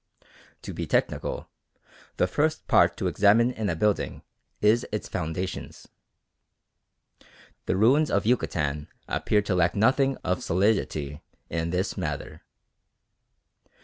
To 0.63 0.73
be 0.73 0.87
technical, 0.87 1.47
the 2.17 2.25
first 2.25 2.65
part 2.67 2.97
to 2.97 3.05
examine 3.05 3.51
in 3.51 3.69
a 3.69 3.75
building 3.75 4.23
is 4.59 4.83
its 4.91 5.07
foundations. 5.07 5.89
The 7.67 7.77
ruins 7.77 8.09
of 8.09 8.25
Yucatan 8.25 8.87
appear 9.07 9.43
to 9.43 9.53
lack 9.53 9.75
nothing 9.75 10.17
of 10.23 10.43
solidity 10.43 11.21
in 11.51 11.69
this 11.69 11.97
matter. 11.97 12.41